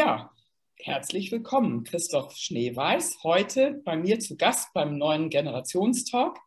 [0.00, 0.30] Ja,
[0.76, 6.38] herzlich willkommen, Christoph Schneeweiß, heute bei mir zu Gast beim neuen Generationstalk.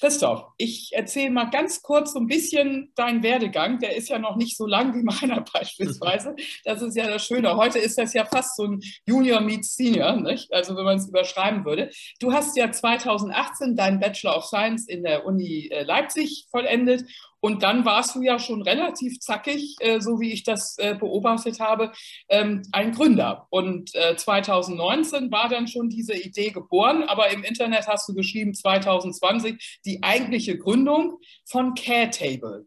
[0.00, 3.78] Christoph, ich erzähle mal ganz kurz so ein bisschen deinen Werdegang.
[3.78, 6.34] Der ist ja noch nicht so lang wie meiner beispielsweise.
[6.64, 7.54] Das ist ja das Schöne.
[7.54, 10.52] Heute ist das ja fast so ein Junior meets Senior, nicht?
[10.52, 11.90] also wenn man es überschreiben würde.
[12.18, 17.04] Du hast ja 2018 deinen Bachelor of Science in der Uni äh, Leipzig vollendet
[17.40, 21.60] und dann warst du ja schon relativ zackig, äh, so wie ich das äh, beobachtet
[21.60, 21.92] habe,
[22.28, 23.46] ähm, ein Gründer.
[23.50, 28.54] Und äh, 2019 war dann schon diese Idee geboren, aber im Internet hast du geschrieben
[28.54, 32.66] 2020 die eigentliche Gründung von Caretable.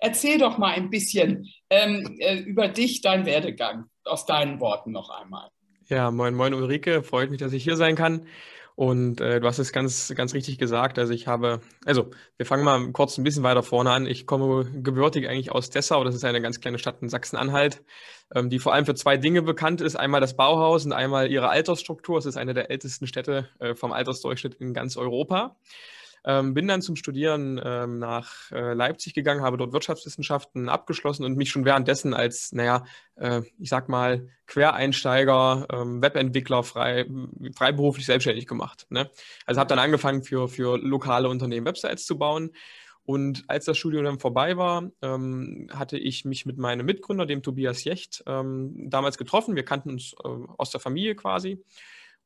[0.00, 5.10] Erzähl doch mal ein bisschen ähm, äh, über dich, dein Werdegang, aus deinen Worten noch
[5.10, 5.48] einmal.
[5.88, 8.26] Ja, moin, moin Ulrike, freut mich, dass ich hier sein kann.
[8.76, 10.98] Und äh, du hast es ganz, ganz richtig gesagt.
[10.98, 14.06] Also ich habe, also wir fangen mal kurz ein bisschen weiter vorne an.
[14.06, 16.02] Ich komme gebürtig eigentlich aus Dessau.
[16.02, 17.84] Das ist eine ganz kleine Stadt in Sachsen-Anhalt,
[18.34, 19.94] ähm, die vor allem für zwei Dinge bekannt ist.
[19.94, 22.18] Einmal das Bauhaus und einmal ihre Altersstruktur.
[22.18, 25.54] Es ist eine der ältesten Städte äh, vom Altersdurchschnitt in ganz Europa.
[26.26, 31.36] Ähm, bin dann zum Studieren ähm, nach äh, Leipzig gegangen, habe dort Wirtschaftswissenschaften abgeschlossen und
[31.36, 32.84] mich schon währenddessen als, naja,
[33.16, 37.06] äh, ich sag mal, Quereinsteiger, ähm, Webentwickler frei,
[37.54, 38.86] freiberuflich selbstständig gemacht.
[38.88, 39.10] Ne?
[39.44, 42.50] Also habe dann angefangen, für, für lokale Unternehmen Websites zu bauen.
[43.06, 47.42] Und als das Studium dann vorbei war, ähm, hatte ich mich mit meinem Mitgründer, dem
[47.42, 49.56] Tobias Jecht, ähm, damals getroffen.
[49.56, 51.62] Wir kannten uns äh, aus der Familie quasi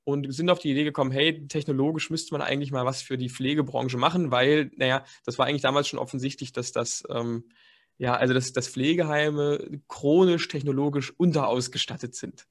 [0.09, 3.29] und sind auf die Idee gekommen, hey, technologisch müsste man eigentlich mal was für die
[3.29, 7.45] Pflegebranche machen, weil, naja, das war eigentlich damals schon offensichtlich, dass das, ähm,
[7.99, 12.47] ja, also dass, dass Pflegeheime chronisch technologisch unterausgestattet sind.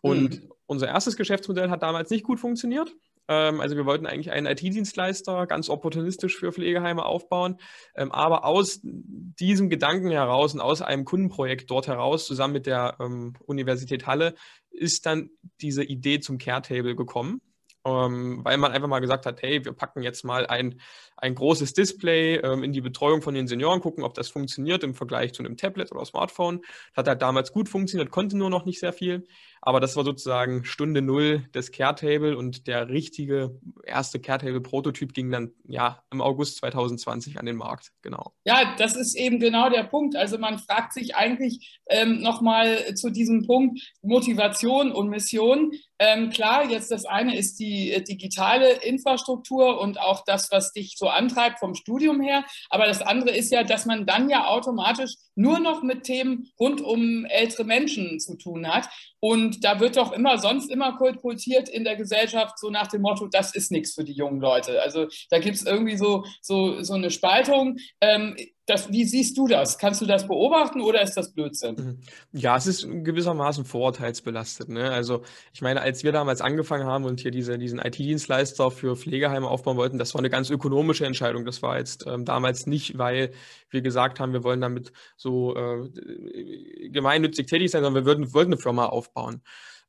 [0.00, 0.52] Und mhm.
[0.66, 2.94] unser erstes Geschäftsmodell hat damals nicht gut funktioniert.
[3.32, 7.58] Ähm, also wir wollten eigentlich einen IT-Dienstleister ganz opportunistisch für Pflegeheime aufbauen,
[7.94, 12.96] ähm, aber aus diesem Gedanken heraus und aus einem Kundenprojekt dort heraus, zusammen mit der
[13.00, 14.34] ähm, Universität Halle,
[14.70, 17.40] ist dann diese Idee zum Care-Table gekommen.
[17.84, 20.80] Weil man einfach mal gesagt hat, hey, wir packen jetzt mal ein,
[21.16, 25.32] ein großes Display in die Betreuung von den Senioren, gucken, ob das funktioniert im Vergleich
[25.32, 26.60] zu einem Tablet oder Smartphone.
[26.60, 29.26] Das hat halt damals gut funktioniert, konnte nur noch nicht sehr viel.
[29.64, 35.52] Aber das war sozusagen Stunde Null des Caretable und der richtige erste Caretable-Prototyp ging dann
[35.68, 37.92] ja im August 2020 an den Markt.
[38.02, 38.32] Genau.
[38.44, 40.16] Ja, das ist eben genau der Punkt.
[40.16, 45.70] Also man fragt sich eigentlich ähm, nochmal zu diesem Punkt Motivation und Mission.
[46.00, 50.96] Ähm, klar, jetzt das eine ist die äh, digitale Infrastruktur und auch das, was dich
[50.98, 52.44] so antreibt vom Studium her.
[52.70, 56.80] Aber das andere ist ja, dass man dann ja automatisch nur noch mit Themen rund
[56.80, 58.88] um ältere Menschen zu tun hat.
[59.20, 63.26] Und da wird doch immer sonst immer kultiert in der Gesellschaft so nach dem Motto,
[63.26, 64.80] das ist nichts für die jungen Leute.
[64.82, 67.76] Also da gibt es irgendwie so, so, so eine Spaltung.
[68.00, 68.36] Ähm,
[68.66, 69.76] das, wie siehst du das?
[69.76, 71.74] Kannst du das beobachten oder ist das Blödsinn?
[71.74, 71.98] Mhm.
[72.32, 74.68] Ja, es ist gewissermaßen vorurteilsbelastet.
[74.68, 74.90] Ne?
[74.90, 79.48] Also ich meine, als wir damals angefangen haben und hier diese, diesen IT-Dienstleister für Pflegeheime
[79.48, 81.44] aufbauen wollten, das war eine ganz ökonomische Entscheidung.
[81.44, 83.32] Das war jetzt ähm, damals nicht, weil
[83.70, 88.52] wir gesagt haben, wir wollen damit so äh, gemeinnützig tätig sein, sondern wir würden, wollten
[88.52, 89.42] eine Firma aufbauen.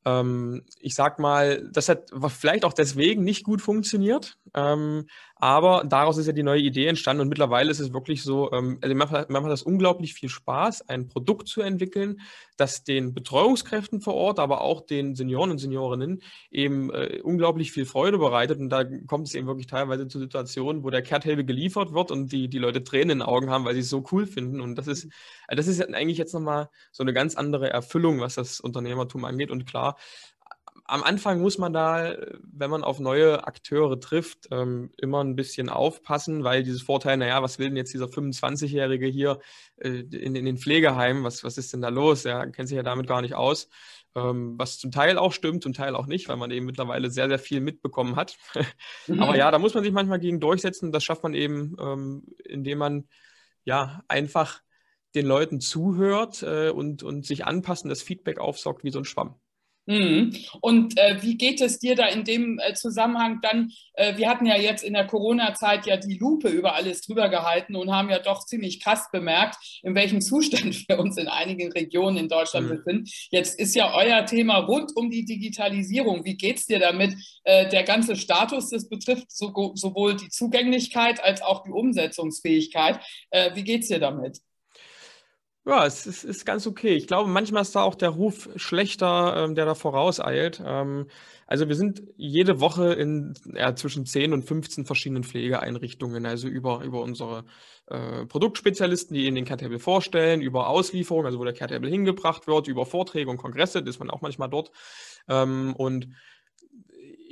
[0.06, 5.08] Ähm, ich sag mal, das hat vielleicht auch deswegen nicht gut funktioniert, ähm,
[5.44, 8.78] aber daraus ist ja die neue Idee entstanden und mittlerweile ist es wirklich so, ähm,
[8.82, 12.22] also mir macht, macht das unglaublich viel Spaß, ein Produkt zu entwickeln,
[12.56, 17.84] das den Betreuungskräften vor Ort, aber auch den Senioren und Seniorinnen eben äh, unglaublich viel
[17.84, 18.58] Freude bereitet.
[18.60, 22.32] Und da kommt es eben wirklich teilweise zu Situationen, wo der Kehrthilfe geliefert wird und
[22.32, 24.62] die, die Leute Tränen in den Augen haben, weil sie es so cool finden.
[24.62, 25.10] Und das ist,
[25.50, 29.52] das ist eigentlich jetzt nochmal so eine ganz andere Erfüllung, was das Unternehmertum angeht.
[29.52, 29.98] Und klar,
[30.94, 35.70] am Anfang muss man da, wenn man auf neue Akteure trifft, ähm, immer ein bisschen
[35.70, 39.40] aufpassen, weil dieses Vorteil, naja, was will denn jetzt dieser 25-Jährige hier
[39.78, 42.26] äh, in, in, den Pflegeheimen, was, was ist denn da los?
[42.26, 43.70] Er kennt sich ja damit gar nicht aus.
[44.14, 47.28] Ähm, was zum Teil auch stimmt, zum Teil auch nicht, weil man eben mittlerweile sehr,
[47.28, 48.38] sehr viel mitbekommen hat.
[49.18, 50.92] Aber ja, da muss man sich manchmal gegen durchsetzen.
[50.92, 53.08] Das schafft man eben, ähm, indem man
[53.66, 54.62] ja einfach
[55.16, 59.40] den Leuten zuhört äh, und, und sich anpassen, das Feedback aufsaugt wie so ein Schwamm.
[59.86, 60.34] Mhm.
[60.62, 63.72] Und äh, wie geht es dir da in dem äh, Zusammenhang dann?
[63.94, 67.76] Äh, wir hatten ja jetzt in der Corona-Zeit ja die Lupe über alles drüber gehalten
[67.76, 72.18] und haben ja doch ziemlich krass bemerkt, in welchem Zustand wir uns in einigen Regionen
[72.18, 72.78] in Deutschland mhm.
[72.78, 73.10] befinden.
[73.32, 76.24] Jetzt ist ja euer Thema rund um die Digitalisierung.
[76.24, 77.16] Wie geht es dir damit?
[77.44, 83.00] Äh, der ganze Status, das betrifft so, sowohl die Zugänglichkeit als auch die Umsetzungsfähigkeit.
[83.32, 84.40] Äh, wie geht es dir damit?
[85.66, 86.94] Ja, es ist, ist, ganz okay.
[86.96, 90.62] Ich glaube, manchmal ist da auch der Ruf schlechter, ähm, der da vorauseilt.
[90.66, 91.08] Ähm,
[91.48, 96.84] also wir sind jede Woche in ja, zwischen 10 und 15 verschiedenen Pflegeeinrichtungen, also über,
[96.84, 97.46] über unsere
[97.88, 102.68] äh, Produktspezialisten, die in den Caretable vorstellen, über Auslieferung, also wo der Caretable hingebracht wird,
[102.68, 104.72] über Vorträge und Kongresse, ist man auch manchmal dort.
[105.30, 106.10] Ähm, und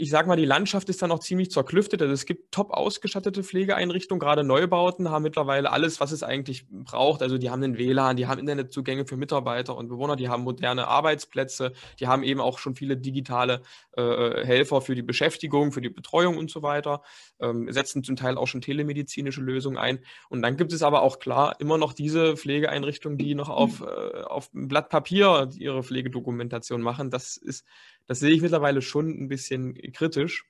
[0.01, 2.01] ich sage mal, die Landschaft ist dann auch ziemlich zerklüftet.
[2.01, 7.21] Also es gibt top ausgestattete Pflegeeinrichtungen, gerade Neubauten haben mittlerweile alles, was es eigentlich braucht.
[7.21, 10.88] Also die haben einen WLAN, die haben Internetzugänge für Mitarbeiter und Bewohner, die haben moderne
[10.88, 13.62] Arbeitsplätze, die haben eben auch schon viele digitale
[13.95, 17.03] äh, Helfer für die Beschäftigung, für die Betreuung und so weiter,
[17.39, 20.00] ähm, setzen zum Teil auch schon telemedizinische Lösungen ein.
[20.30, 24.21] Und dann gibt es aber auch klar immer noch diese Pflegeeinrichtungen, die noch auf, äh,
[24.24, 27.12] auf Blatt Papier ihre Pflegedokumentation machen.
[27.12, 27.68] Das ist
[28.12, 30.44] das sehe ich mittlerweile schon ein bisschen kritisch.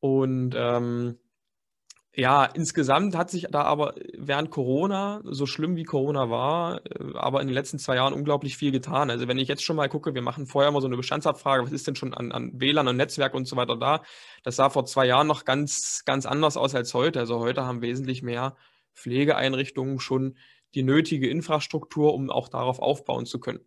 [0.00, 1.18] Und ähm,
[2.14, 7.42] ja, insgesamt hat sich da aber während Corona, so schlimm wie Corona war, äh, aber
[7.42, 9.10] in den letzten zwei Jahren unglaublich viel getan.
[9.10, 11.72] Also wenn ich jetzt schon mal gucke, wir machen vorher mal so eine Bestandsabfrage, was
[11.72, 14.02] ist denn schon an, an WLAN und Netzwerk und so weiter da?
[14.42, 17.20] Das sah vor zwei Jahren noch ganz, ganz anders aus als heute.
[17.20, 18.56] Also heute haben wesentlich mehr
[18.94, 20.38] Pflegeeinrichtungen schon
[20.74, 23.60] die nötige Infrastruktur, um auch darauf aufbauen zu können.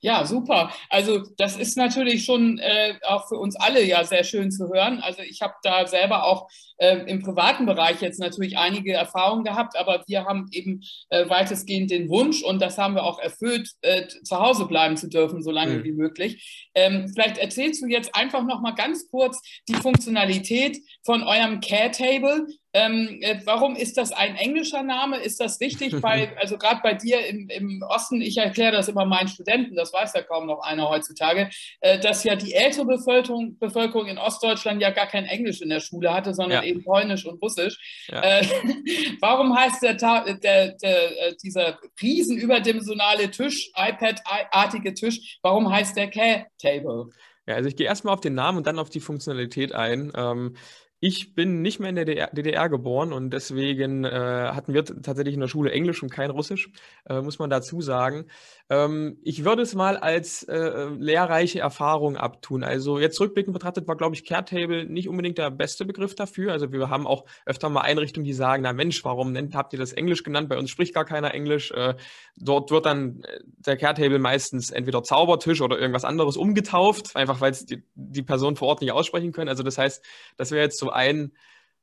[0.00, 0.72] Ja, super.
[0.88, 5.00] Also das ist natürlich schon äh, auch für uns alle ja sehr schön zu hören.
[5.00, 6.48] Also ich habe da selber auch
[6.78, 11.90] äh, im privaten Bereich jetzt natürlich einige Erfahrungen gehabt, aber wir haben eben äh, weitestgehend
[11.90, 15.50] den Wunsch und das haben wir auch erfüllt, äh, zu Hause bleiben zu dürfen, so
[15.50, 15.84] lange mhm.
[15.84, 16.68] wie möglich.
[16.74, 21.90] Ähm, vielleicht erzählst du jetzt einfach noch mal ganz kurz die Funktionalität von eurem Care
[21.90, 22.46] Table.
[22.74, 25.18] Ähm, äh, warum ist das ein englischer Name?
[25.18, 26.00] Ist das wichtig?
[26.00, 29.92] Bei, also gerade bei dir im, im Osten, ich erkläre das immer meinen Studenten, das
[29.92, 34.80] weiß ja kaum noch einer heutzutage, äh, dass ja die ältere Bevölkerung, Bevölkerung in Ostdeutschland
[34.80, 36.68] ja gar kein Englisch in der Schule hatte, sondern ja.
[36.68, 38.06] eben Polnisch und Russisch.
[38.08, 38.22] Ja.
[38.22, 38.46] Äh,
[39.20, 46.08] warum heißt der, der, der, äh, dieser riesen überdimensionale Tisch, iPad-artige Tisch, warum heißt der
[46.08, 47.10] K-Table?
[47.46, 50.12] Ja, also ich gehe erstmal auf den Namen und dann auf die Funktionalität ein.
[50.16, 50.56] Ähm,
[51.04, 54.08] ich bin nicht mehr in der DDR, geboren und deswegen äh,
[54.54, 56.70] hatten wir tatsächlich in der Schule Englisch und kein Russisch,
[57.08, 58.26] äh, muss man dazu sagen.
[58.70, 62.62] Ähm, ich würde es mal als äh, lehrreiche Erfahrung abtun.
[62.62, 66.52] Also jetzt rückblickend betrachtet war, glaube ich, Caretable nicht unbedingt der beste Begriff dafür.
[66.52, 69.92] Also wir haben auch öfter mal Einrichtungen, die sagen, na Mensch, warum habt ihr das
[69.92, 70.48] Englisch genannt?
[70.48, 71.72] Bei uns spricht gar keiner Englisch.
[71.72, 71.96] Äh,
[72.36, 77.50] dort wird dann äh, der Caretable meistens entweder Zaubertisch oder irgendwas anderes umgetauft, einfach weil
[77.50, 79.48] es die, die Person vor Ort nicht aussprechen können.
[79.48, 80.04] Also das heißt,
[80.36, 81.32] das wäre jetzt so ein,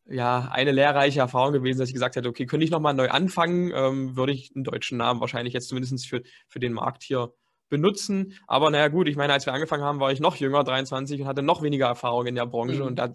[0.06, 3.72] ja, eine lehrreiche Erfahrung gewesen, dass ich gesagt hätte, okay, könnte ich nochmal neu anfangen,
[3.74, 7.34] ähm, würde ich einen deutschen Namen wahrscheinlich jetzt zumindest für, für den Markt hier
[7.70, 8.34] benutzen.
[8.48, 11.28] Aber naja, gut, ich meine, als wir angefangen haben, war ich noch jünger, 23, und
[11.28, 12.82] hatte noch weniger Erfahrung in der Branche.
[12.82, 12.88] Mhm.
[12.88, 13.14] Und da,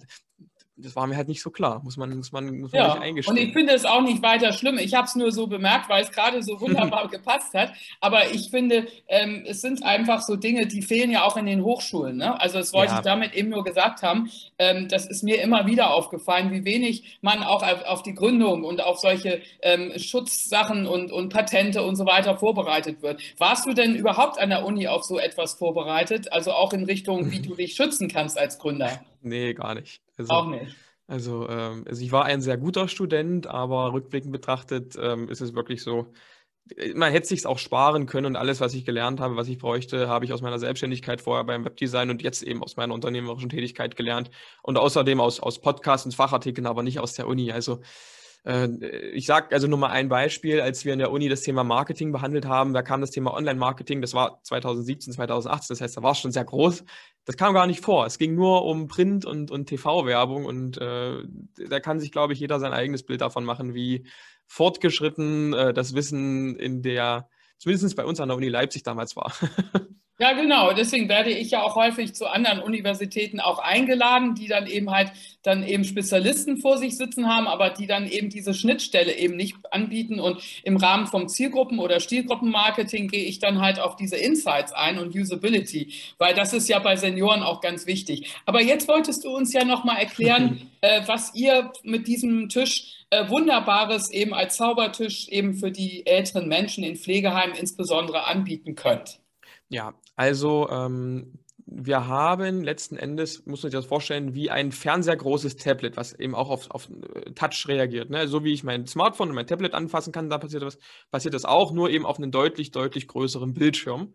[0.77, 2.95] das war mir halt nicht so klar, muss man, muss man, muss man ja.
[2.95, 3.37] eingestehen.
[3.37, 4.77] Und ich finde es auch nicht weiter schlimm.
[4.79, 7.73] Ich habe es nur so bemerkt, weil es gerade so wunderbar gepasst hat.
[8.01, 11.63] Aber ich finde, ähm, es sind einfach so Dinge, die fehlen ja auch in den
[11.63, 12.17] Hochschulen.
[12.17, 12.41] Ne?
[12.41, 12.99] Also das wollte ja.
[12.99, 14.29] ich damit eben nur gesagt haben.
[14.59, 18.65] Ähm, das ist mir immer wieder aufgefallen, wie wenig man auch auf, auf die Gründung
[18.65, 23.21] und auf solche ähm, Schutzsachen und, und Patente und so weiter vorbereitet wird.
[23.39, 26.33] Warst du denn überhaupt an der Uni auf so etwas vorbereitet?
[26.33, 29.01] Also auch in Richtung, wie du dich schützen kannst als Gründer?
[29.23, 30.04] Nee, gar nicht.
[30.17, 30.77] Also, Auch nicht.
[31.07, 35.55] Also, ähm, also ich war ein sehr guter Student, aber rückblickend betrachtet ähm, ist es
[35.55, 36.13] wirklich so,
[36.77, 39.59] äh, man hätte sich auch sparen können und alles, was ich gelernt habe, was ich
[39.59, 43.51] bräuchte, habe ich aus meiner Selbstständigkeit vorher beim Webdesign und jetzt eben aus meiner unternehmerischen
[43.51, 44.31] Tätigkeit gelernt
[44.63, 47.53] und außerdem aus, aus Podcasts und Fachartikeln, aber nicht aus der Uni.
[47.53, 47.81] Also
[48.45, 48.69] äh,
[49.13, 52.13] ich sage also nur mal ein Beispiel, als wir in der Uni das Thema Marketing
[52.13, 56.13] behandelt haben, da kam das Thema Online-Marketing, das war 2017, 2018, das heißt, da war
[56.13, 56.85] es schon sehr groß.
[57.25, 58.07] Das kam gar nicht vor.
[58.07, 61.23] Es ging nur um Print- und, und TV-Werbung und äh,
[61.69, 64.07] da kann sich, glaube ich, jeder sein eigenes Bild davon machen, wie
[64.47, 67.29] fortgeschritten äh, das Wissen in der,
[67.59, 69.33] zumindest bei uns an der Uni Leipzig damals war.
[70.21, 70.73] Ja, genau.
[70.73, 75.11] Deswegen werde ich ja auch häufig zu anderen Universitäten auch eingeladen, die dann eben halt
[75.43, 79.57] dann eben Spezialisten vor sich sitzen haben, aber die dann eben diese Schnittstelle eben nicht
[79.73, 80.21] anbieten.
[80.21, 84.99] Und im Rahmen vom Zielgruppen- oder Stilgruppenmarketing gehe ich dann halt auf diese Insights ein
[84.99, 88.33] und Usability, weil das ist ja bei Senioren auch ganz wichtig.
[88.47, 93.29] Aber jetzt wolltest du uns ja nochmal erklären, äh, was ihr mit diesem Tisch äh,
[93.29, 99.19] Wunderbares eben als Zaubertisch eben für die älteren Menschen in Pflegeheimen insbesondere anbieten könnt.
[99.69, 105.57] Ja, also ähm, wir haben letzten Endes, muss man sich das vorstellen, wie ein fernsehrgroßes
[105.57, 108.11] Tablet, was eben auch auf, auf äh, Touch reagiert.
[108.11, 108.29] Ne?
[108.29, 110.79] So wie ich mein Smartphone und mein Tablet anfassen kann, da passiert das,
[111.11, 114.15] passiert das auch, nur eben auf einen deutlich, deutlich größeren Bildschirm.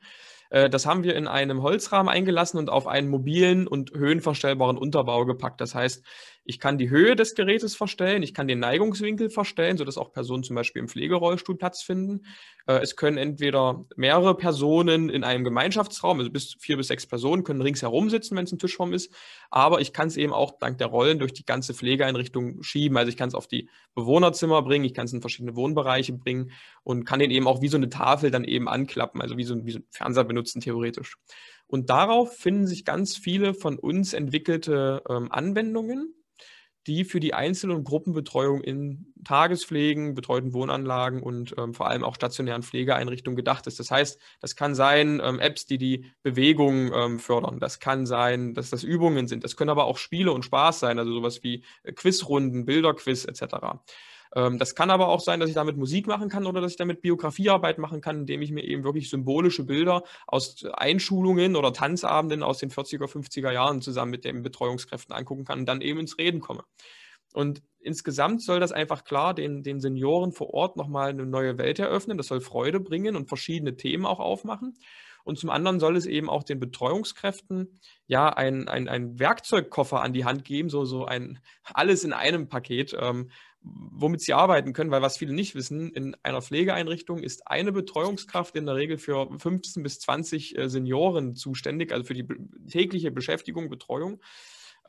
[0.49, 5.25] Äh, das haben wir in einem Holzrahmen eingelassen und auf einen mobilen und höhenverstellbaren Unterbau
[5.25, 5.59] gepackt.
[5.59, 6.05] Das heißt,
[6.49, 10.41] Ich kann die Höhe des Gerätes verstellen, ich kann den Neigungswinkel verstellen, sodass auch Personen
[10.41, 12.25] zum Beispiel im Pflegerollstuhl Platz finden.
[12.65, 17.43] Äh, es können entweder mehrere Personen in einem Gemeinschaftsraum, also bis vier bis sechs Personen,
[17.43, 19.13] können ringsherum sitzen, wenn es ein Tischraum ist.
[19.51, 22.97] Aber ich kann es eben auch dank der Rollen durch die ganze Pflegeeinrichtung schieben.
[22.97, 26.49] Also ich kann es auf die Bewohnerzimmer bringen, ich kann es in verschiedene Wohnbereiche bringen
[26.81, 29.67] und kann den eben auch wie so eine Tafel dann eben anklappen, also wie so,
[29.67, 31.15] wie so ein Fernseher benutzen theoretisch.
[31.67, 36.15] Und darauf finden sich ganz viele von uns entwickelte ähm, Anwendungen
[36.89, 42.15] die für die Einzel- und Gruppenbetreuung in Tagespflegen, betreuten Wohnanlagen und ähm, vor allem auch
[42.15, 43.79] stationären Pflegeeinrichtungen gedacht ist.
[43.79, 47.60] Das heißt, das kann sein ähm, Apps, die die Bewegung ähm, fördern.
[47.60, 49.43] Das kann sein, dass das Übungen sind.
[49.43, 53.77] Das können aber auch Spiele und Spaß sein, also sowas wie äh, Quizrunden, Bilderquiz etc.
[54.36, 56.77] Ähm, das kann aber auch sein, dass ich damit Musik machen kann oder dass ich
[56.77, 62.43] damit Biografiearbeit machen kann, indem ich mir eben wirklich symbolische Bilder aus Einschulungen oder Tanzabenden
[62.43, 66.17] aus den 40er, 50er Jahren zusammen mit den Betreuungskräften angucken kann und dann eben ins
[66.17, 66.63] Reden komme.
[67.33, 71.79] Und insgesamt soll das einfach klar den, den Senioren vor Ort nochmal eine neue Welt
[71.79, 72.17] eröffnen.
[72.17, 74.77] Das soll Freude bringen und verschiedene Themen auch aufmachen.
[75.29, 80.12] Und zum anderen soll es eben auch den Betreuungskräften ja ein, ein, ein Werkzeugkoffer an
[80.12, 83.29] die Hand geben, so, so ein alles in einem Paket, ähm,
[83.62, 88.55] womit sie arbeiten können, weil was viele nicht wissen, in einer Pflegeeinrichtung ist eine Betreuungskraft
[88.55, 92.27] in der Regel für 15 bis 20 äh, Senioren zuständig, also für die
[92.67, 94.21] tägliche Beschäftigung, Betreuung.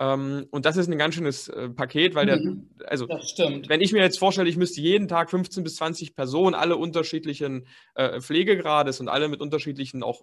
[0.01, 2.71] Ähm, und das ist ein ganz schönes äh, Paket, weil der, mhm.
[2.87, 6.79] also wenn ich mir jetzt vorstelle, ich müsste jeden Tag 15 bis 20 Personen, alle
[6.79, 10.23] unterschiedlichen äh, Pflegegrades und alle mit unterschiedlichen auch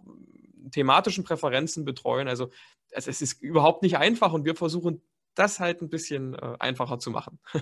[0.71, 2.49] thematischen Präferenzen betreuen, also
[2.89, 5.01] es, es ist überhaupt nicht einfach und wir versuchen
[5.35, 7.39] das halt ein bisschen äh, einfacher zu machen.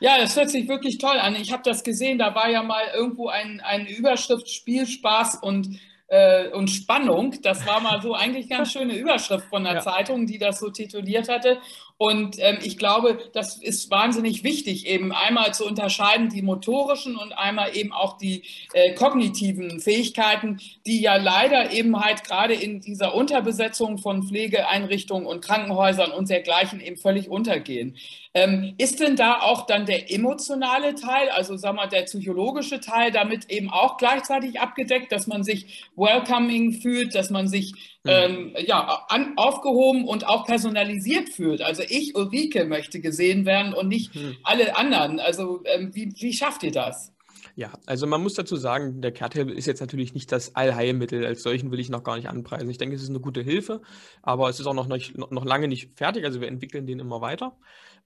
[0.00, 1.36] Ja, das hört sich wirklich toll an.
[1.36, 6.48] Ich habe das gesehen, da war ja mal irgendwo ein, eine Überschrift Spielspaß und, äh,
[6.48, 7.34] und Spannung.
[7.42, 9.80] Das war mal so eigentlich ganz schöne Überschrift von der ja.
[9.80, 11.58] Zeitung, die das so tituliert hatte.
[11.98, 17.32] Und ähm, ich glaube, das ist wahnsinnig wichtig, eben einmal zu unterscheiden die motorischen und
[17.32, 18.42] einmal eben auch die
[18.74, 25.42] äh, kognitiven Fähigkeiten, die ja leider eben halt gerade in dieser Unterbesetzung von Pflegeeinrichtungen und
[25.42, 27.96] Krankenhäusern und dergleichen eben völlig untergehen.
[28.34, 33.10] Ähm, ist denn da auch dann der emotionale Teil, also sagen wir der psychologische Teil,
[33.10, 37.95] damit eben auch gleichzeitig abgedeckt, dass man sich welcoming fühlt, dass man sich.
[38.08, 41.62] Ähm, ja, an, aufgehoben und auch personalisiert fühlt?
[41.62, 44.36] Also ich, Ulrike, möchte gesehen werden und nicht mhm.
[44.42, 45.20] alle anderen.
[45.20, 47.12] Also ähm, wie, wie schafft ihr das?
[47.56, 51.24] Ja, also man muss dazu sagen, der Kehrtable ist jetzt natürlich nicht das Allheilmittel.
[51.24, 52.68] Als solchen will ich noch gar nicht anpreisen.
[52.68, 53.80] Ich denke, es ist eine gute Hilfe,
[54.20, 56.26] aber es ist auch noch, nicht, noch lange nicht fertig.
[56.26, 57.56] Also wir entwickeln den immer weiter.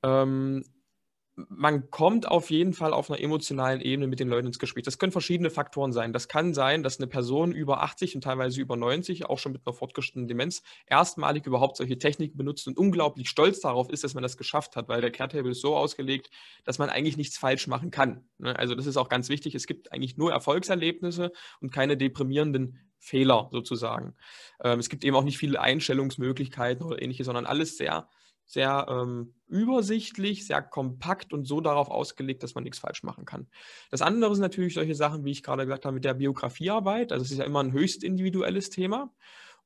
[0.05, 0.65] Ähm,
[1.49, 4.85] man kommt auf jeden Fall auf einer emotionalen Ebene mit den Leuten ins Gespräch.
[4.85, 6.13] Das können verschiedene Faktoren sein.
[6.13, 9.63] Das kann sein, dass eine Person über 80 und teilweise über 90, auch schon mit
[9.67, 14.23] einer fortgeschrittenen Demenz, erstmalig überhaupt solche Techniken benutzt und unglaublich stolz darauf ist, dass man
[14.23, 16.31] das geschafft hat, weil der Caretable ist so ausgelegt,
[16.65, 18.25] dass man eigentlich nichts falsch machen kann.
[18.39, 18.59] Ne?
[18.59, 19.55] Also das ist auch ganz wichtig.
[19.55, 24.15] Es gibt eigentlich nur Erfolgserlebnisse und keine deprimierenden Fehler sozusagen.
[24.63, 28.09] Ähm, es gibt eben auch nicht viele Einstellungsmöglichkeiten oder ähnliches, sondern alles sehr
[28.51, 33.47] sehr ähm, übersichtlich, sehr kompakt und so darauf ausgelegt, dass man nichts falsch machen kann.
[33.93, 37.13] Das andere sind natürlich solche Sachen, wie ich gerade gesagt habe, mit der Biografiearbeit.
[37.13, 39.13] Also es ist ja immer ein höchst individuelles Thema.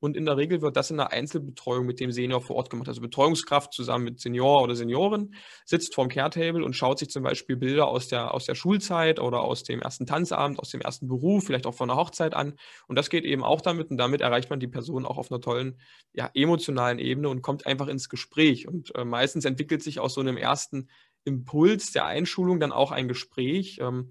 [0.00, 2.88] Und in der Regel wird das in der Einzelbetreuung mit dem Senior vor Ort gemacht.
[2.88, 5.34] Also Betreuungskraft zusammen mit Senior oder Seniorin
[5.64, 9.42] sitzt vorm Care-Table und schaut sich zum Beispiel Bilder aus der, aus der Schulzeit oder
[9.42, 12.54] aus dem ersten Tanzabend, aus dem ersten Beruf, vielleicht auch von der Hochzeit an.
[12.86, 13.90] Und das geht eben auch damit.
[13.90, 15.80] Und damit erreicht man die Person auch auf einer tollen,
[16.12, 18.68] ja, emotionalen Ebene und kommt einfach ins Gespräch.
[18.68, 20.88] Und äh, meistens entwickelt sich aus so einem ersten
[21.24, 23.78] Impuls der Einschulung dann auch ein Gespräch.
[23.80, 24.10] Ähm,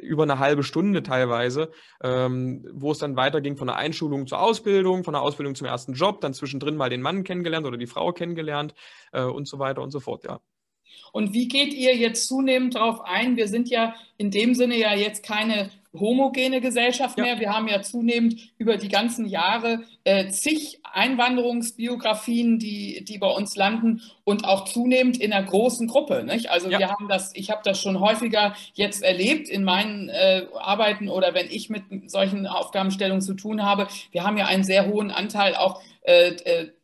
[0.00, 1.70] über eine halbe Stunde teilweise,
[2.02, 5.94] ähm, wo es dann weiterging von der Einschulung zur Ausbildung, von der Ausbildung zum ersten
[5.94, 8.74] Job, dann zwischendrin mal den Mann kennengelernt oder die Frau kennengelernt
[9.12, 10.40] äh, und so weiter und so fort, ja.
[11.12, 13.36] Und wie geht ihr jetzt zunehmend darauf ein?
[13.36, 17.24] Wir sind ja in dem Sinne ja jetzt keine homogene Gesellschaft ja.
[17.24, 17.40] mehr.
[17.40, 23.56] Wir haben ja zunehmend über die ganzen Jahre äh, zig Einwanderungsbiografien, die, die bei uns
[23.56, 26.24] landen und auch zunehmend in einer großen Gruppe.
[26.24, 26.50] Nicht?
[26.50, 26.78] Also ja.
[26.78, 31.34] wir haben das, ich habe das schon häufiger jetzt erlebt in meinen äh, Arbeiten oder
[31.34, 33.88] wenn ich mit solchen Aufgabenstellungen zu tun habe.
[34.12, 35.80] Wir haben ja einen sehr hohen Anteil auch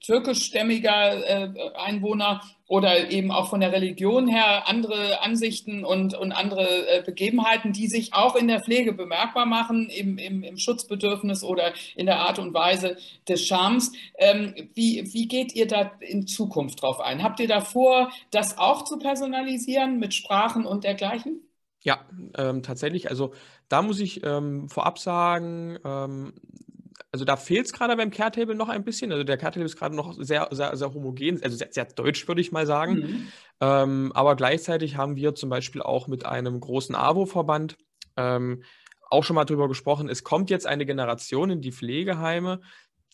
[0.00, 6.88] türkischstämmiger äh, Einwohner oder eben auch von der Religion her andere Ansichten und, und andere
[6.88, 11.72] äh, Begebenheiten, die sich auch in der Pflege bemerkbar machen, im, im, im Schutzbedürfnis oder
[11.94, 12.96] in der Art und Weise
[13.28, 13.92] des Schams.
[14.18, 17.22] Ähm, wie, wie geht ihr da in Zukunft drauf ein?
[17.22, 21.40] Habt ihr da vor, das auch zu personalisieren mit Sprachen und dergleichen?
[21.82, 22.00] Ja,
[22.36, 23.10] ähm, tatsächlich.
[23.10, 23.32] Also
[23.68, 26.32] da muss ich ähm, vorab sagen, ähm,
[27.16, 29.10] also da fehlt es gerade beim Caretable noch ein bisschen.
[29.10, 32.42] Also der Caretable ist gerade noch sehr, sehr, sehr homogen, also sehr, sehr deutsch, würde
[32.42, 32.94] ich mal sagen.
[32.94, 33.28] Mhm.
[33.62, 37.78] Ähm, aber gleichzeitig haben wir zum Beispiel auch mit einem großen AWO-Verband
[38.18, 38.62] ähm,
[39.08, 42.60] auch schon mal darüber gesprochen, es kommt jetzt eine Generation in die Pflegeheime,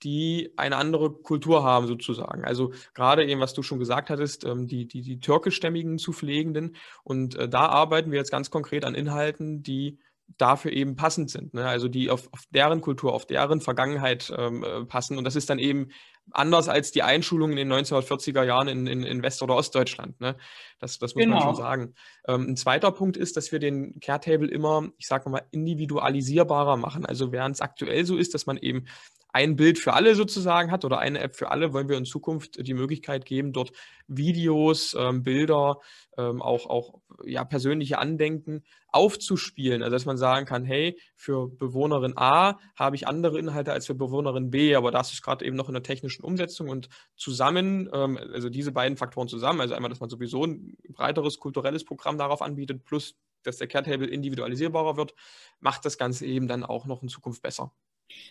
[0.02, 2.44] die eine andere Kultur haben sozusagen.
[2.44, 6.74] Also gerade eben, was du schon gesagt hattest, ähm, die, die, die türkischstämmigen zu Pflegenden.
[7.04, 10.00] Und äh, da arbeiten wir jetzt ganz konkret an Inhalten, die
[10.38, 11.54] dafür eben passend sind.
[11.54, 11.66] Ne?
[11.66, 15.18] Also die auf, auf, deren Kultur, auf deren Vergangenheit ähm, äh, passen.
[15.18, 15.88] Und das ist dann eben
[16.30, 20.20] anders als die Einschulung in den 1940er Jahren in, in, in West- oder Ostdeutschland.
[20.20, 20.36] Ne?
[20.78, 21.36] Das, das muss genau.
[21.36, 21.94] man schon sagen.
[22.28, 27.04] Ähm, ein zweiter Punkt ist, dass wir den Care-Table immer, ich sage mal, individualisierbarer machen.
[27.06, 28.86] Also während es aktuell so ist, dass man eben
[29.32, 32.66] ein Bild für alle sozusagen hat oder eine App für alle, wollen wir in Zukunft
[32.66, 33.72] die Möglichkeit geben, dort
[34.06, 35.80] Videos, ähm, Bilder,
[36.18, 39.82] ähm, auch, auch ja, persönliche Andenken aufzuspielen.
[39.82, 43.94] Also dass man sagen kann, hey, für Bewohnerin A habe ich andere Inhalte als für
[43.94, 48.18] Bewohnerin B, aber das ist gerade eben noch in der technischen Umsetzung und zusammen, ähm,
[48.18, 52.42] also diese beiden Faktoren zusammen, also einmal, dass man sowieso ein breiteres kulturelles Programm darauf
[52.42, 55.14] anbietet, plus dass der Care-Table individualisierbarer wird,
[55.58, 57.72] macht das Ganze eben dann auch noch in Zukunft besser.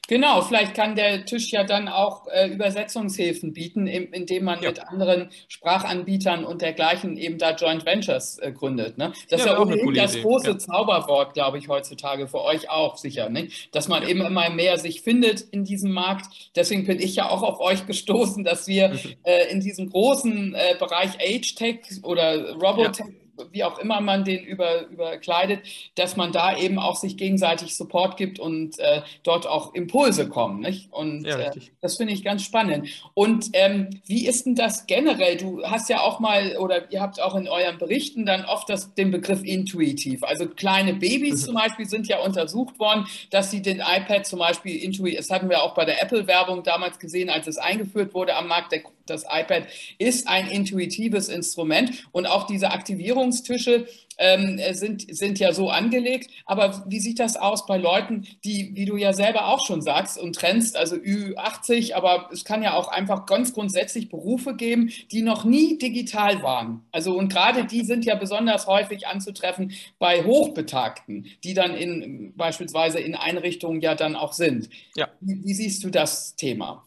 [0.07, 4.69] Genau, vielleicht kann der Tisch ja dann auch äh, Übersetzungshilfen bieten, im, indem man ja.
[4.69, 8.97] mit anderen Sprachanbietern und dergleichen eben da Joint Ventures äh, gründet.
[8.97, 9.13] Ne?
[9.29, 10.23] Das ja, ist ja ohnehin das Idee.
[10.23, 10.57] große ja.
[10.57, 13.47] Zauberwort, glaube ich, heutzutage für euch auch sicher, ne?
[13.71, 16.25] dass man eben immer mehr sich findet in diesem Markt.
[16.55, 18.91] Deswegen bin ich ja auch auf euch gestoßen, dass wir
[19.23, 23.20] äh, in diesem großen äh, Bereich Age Tech oder Robotech
[23.51, 25.61] wie auch immer man den über, überkleidet,
[25.95, 30.59] dass man da eben auch sich gegenseitig Support gibt und äh, dort auch Impulse kommen.
[30.59, 30.91] Nicht?
[30.91, 32.87] Und ja, äh, das finde ich ganz spannend.
[33.13, 35.37] Und ähm, wie ist denn das generell?
[35.37, 38.93] Du hast ja auch mal oder ihr habt auch in euren Berichten dann oft das,
[38.93, 40.23] den Begriff intuitiv.
[40.23, 41.45] Also kleine Babys mhm.
[41.45, 45.49] zum Beispiel sind ja untersucht worden, dass sie den iPad zum Beispiel intuitiv, das hatten
[45.49, 49.23] wir auch bei der Apple-Werbung damals gesehen, als es eingeführt wurde am Markt, der, das
[49.23, 53.85] iPad ist ein intuitives Instrument und auch diese Aktivierungstische
[54.17, 56.29] ähm, sind, sind ja so angelegt.
[56.45, 60.17] Aber wie sieht das aus bei Leuten, die, wie du ja selber auch schon sagst
[60.19, 65.23] und trennst, also Ü80, aber es kann ja auch einfach ganz grundsätzlich Berufe geben, die
[65.23, 66.85] noch nie digital waren.
[66.91, 72.99] Also und gerade die sind ja besonders häufig anzutreffen bei Hochbetagten, die dann in beispielsweise
[72.99, 74.69] in Einrichtungen ja dann auch sind.
[74.95, 75.09] Ja.
[75.19, 76.85] Wie, wie siehst du das Thema?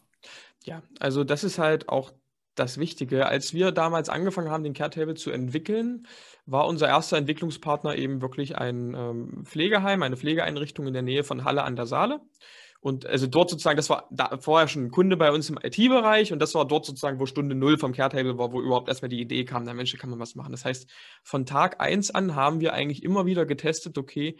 [0.64, 2.12] Ja, also das ist halt auch
[2.54, 3.26] das Wichtige.
[3.26, 6.06] Als wir damals angefangen haben, den Care-Table zu entwickeln,
[6.46, 11.44] war unser erster Entwicklungspartner eben wirklich ein ähm, Pflegeheim, eine Pflegeeinrichtung in der Nähe von
[11.44, 12.20] Halle an der Saale.
[12.80, 16.34] Und also dort sozusagen, das war da vorher schon ein Kunde bei uns im IT-Bereich
[16.34, 19.22] und das war dort sozusagen, wo Stunde Null vom Care-Table war, wo überhaupt erstmal die
[19.22, 20.52] Idee kam, da Mensch, kann man was machen.
[20.52, 20.90] Das heißt,
[21.22, 24.36] von Tag eins an haben wir eigentlich immer wieder getestet, okay,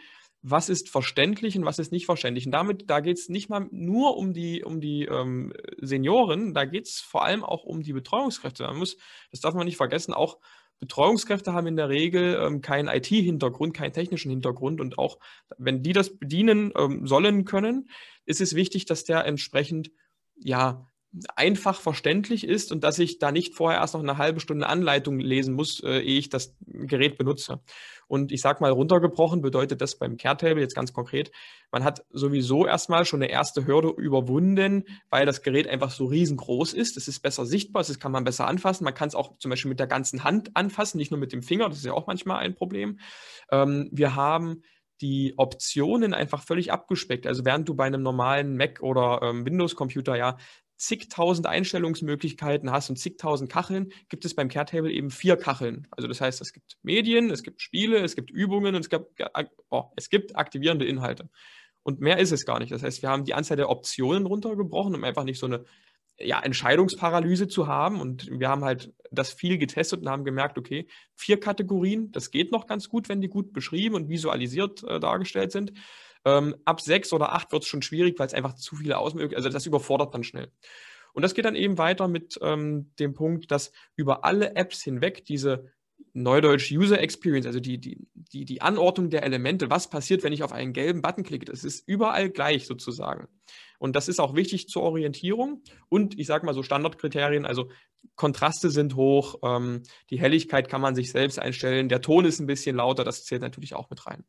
[0.46, 2.44] was ist verständlich und was ist nicht verständlich.
[2.44, 6.66] Und damit, da geht es nicht mal nur um die, um die ähm, Senioren, da
[6.66, 8.64] geht es vor allem auch um die Betreuungskräfte.
[8.64, 8.98] Man muss,
[9.30, 10.38] das darf man nicht vergessen, auch
[10.80, 15.18] Betreuungskräfte haben in der Regel ähm, keinen IT-Hintergrund, keinen technischen Hintergrund und auch
[15.56, 17.88] wenn die das bedienen ähm, sollen können,
[18.26, 19.92] ist es wichtig, dass der entsprechend
[20.36, 20.86] ja
[21.36, 25.20] einfach verständlich ist und dass ich da nicht vorher erst noch eine halbe Stunde Anleitung
[25.20, 27.60] lesen muss, äh, ehe ich das Gerät benutze.
[28.06, 31.30] Und ich sage mal, runtergebrochen bedeutet das beim Care-Table jetzt ganz konkret,
[31.70, 36.72] man hat sowieso erstmal schon eine erste Hürde überwunden, weil das Gerät einfach so riesengroß
[36.72, 36.96] ist.
[36.96, 38.84] Es ist besser sichtbar, es kann man besser anfassen.
[38.84, 41.42] Man kann es auch zum Beispiel mit der ganzen Hand anfassen, nicht nur mit dem
[41.42, 41.68] Finger.
[41.68, 43.00] Das ist ja auch manchmal ein Problem.
[43.50, 44.62] Ähm, wir haben
[45.00, 47.26] die Optionen einfach völlig abgespeckt.
[47.26, 50.36] Also während du bei einem normalen Mac oder ähm, Windows-Computer ja
[50.76, 55.86] zigtausend Einstellungsmöglichkeiten hast und zigtausend Kacheln, gibt es beim Care-Table eben vier Kacheln.
[55.90, 59.06] Also das heißt, es gibt Medien, es gibt Spiele, es gibt Übungen und es gibt,
[59.70, 61.28] oh, es gibt aktivierende Inhalte.
[61.82, 62.72] Und mehr ist es gar nicht.
[62.72, 65.64] Das heißt, wir haben die Anzahl der Optionen runtergebrochen, um einfach nicht so eine
[66.18, 68.00] ja, Entscheidungsparalyse zu haben.
[68.00, 72.52] Und wir haben halt das viel getestet und haben gemerkt, okay, vier Kategorien, das geht
[72.52, 75.72] noch ganz gut, wenn die gut beschrieben und visualisiert äh, dargestellt sind.
[76.24, 79.36] Ähm, ab sechs oder acht wird es schon schwierig, weil es einfach zu viele Auswirkungen,
[79.36, 80.50] also das überfordert dann schnell.
[81.12, 85.24] Und das geht dann eben weiter mit ähm, dem Punkt, dass über alle Apps hinweg
[85.24, 85.70] diese
[86.12, 90.42] Neudeutsch User Experience, also die, die, die, die Anordnung der Elemente, was passiert, wenn ich
[90.42, 93.28] auf einen gelben Button klicke, das ist überall gleich sozusagen.
[93.78, 97.68] Und das ist auch wichtig zur Orientierung und ich sage mal so Standardkriterien, also
[98.16, 102.46] Kontraste sind hoch, ähm, die Helligkeit kann man sich selbst einstellen, der Ton ist ein
[102.46, 104.24] bisschen lauter, das zählt natürlich auch mit rein.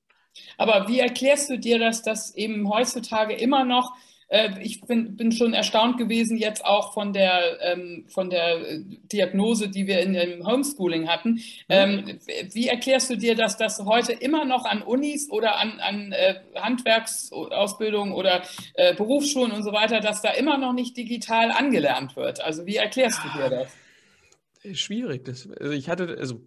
[0.58, 3.94] Aber wie erklärst du dir das, dass eben heutzutage immer noch,
[4.28, 8.80] äh, ich bin, bin, schon erstaunt gewesen, jetzt auch von der, ähm, von der äh,
[9.12, 11.34] Diagnose, die wir in, im Homeschooling hatten.
[11.34, 11.40] Mhm.
[11.70, 12.20] Ähm,
[12.54, 16.36] wie erklärst du dir, dass das heute immer noch an Unis oder an, an äh,
[16.56, 18.44] Handwerksausbildung oder
[18.74, 22.42] äh, Berufsschulen und so weiter, dass da immer noch nicht digital angelernt wird?
[22.42, 24.80] Also wie erklärst du dir das?
[24.80, 25.26] Schwierig.
[25.26, 26.42] Das, also ich hatte, also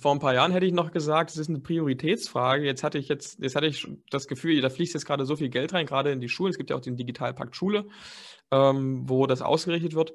[0.00, 2.64] vor ein paar Jahren hätte ich noch gesagt, es ist eine Prioritätsfrage.
[2.64, 5.48] Jetzt hatte ich jetzt, jetzt hatte ich das Gefühl, da fließt jetzt gerade so viel
[5.48, 6.50] Geld rein, gerade in die Schulen.
[6.50, 7.86] Es gibt ja auch den Digitalpakt Schule,
[8.50, 10.12] ähm, wo das ausgerichtet wird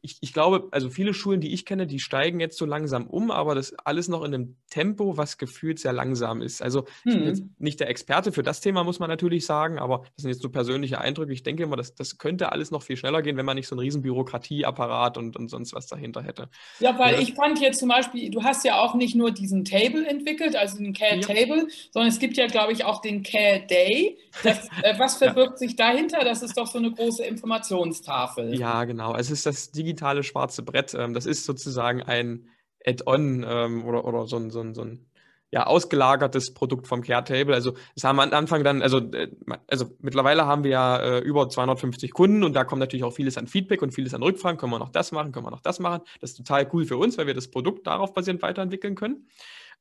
[0.00, 3.30] ich, ich, glaube, also viele Schulen, die ich kenne, die steigen jetzt so langsam um,
[3.30, 6.62] aber das alles noch in einem Tempo, was gefühlt sehr langsam ist.
[6.62, 7.54] Also ich bin jetzt mhm.
[7.58, 10.48] nicht der Experte für das Thema, muss man natürlich sagen, aber das sind jetzt so
[10.48, 11.32] persönliche Eindrücke.
[11.32, 13.74] Ich denke immer, das, das könnte alles noch viel schneller gehen, wenn man nicht so
[13.74, 16.48] einen riesen Bürokratieapparat und, und sonst was dahinter hätte.
[16.80, 17.20] Ja, weil ja.
[17.20, 20.78] ich fand jetzt zum Beispiel, du hast ja auch nicht nur diesen Table entwickelt, also
[20.78, 21.74] den Care-Table, ja.
[21.90, 24.18] sondern es gibt ja, glaube ich, auch den Care-Day.
[24.44, 25.56] äh, was verbirgt ja.
[25.56, 26.20] sich dahinter?
[26.24, 28.58] Das ist doch so eine große Informationstafel.
[28.58, 29.14] Ja, genau.
[29.14, 30.94] Es ist das digitale schwarze Brett.
[30.94, 32.48] Ähm, das ist sozusagen ein
[32.84, 35.06] Add-on ähm, oder, oder so ein, so ein, so ein
[35.52, 37.54] ja, ausgelagertes Produkt vom Care-Table.
[37.54, 39.28] Also es haben am Anfang dann, also, äh,
[39.68, 43.36] also mittlerweile haben wir ja äh, über 250 Kunden und da kommt natürlich auch vieles
[43.36, 44.58] an Feedback und vieles an Rückfragen.
[44.58, 46.02] Können wir noch das machen, können wir noch das machen?
[46.20, 49.28] Das ist total cool für uns, weil wir das Produkt darauf basierend weiterentwickeln können.